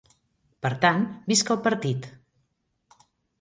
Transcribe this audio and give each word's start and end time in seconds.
Per 0.65 0.71
tant, 0.85 1.03
visca 1.33 1.53
el 1.57 1.61
partit! 1.67 2.09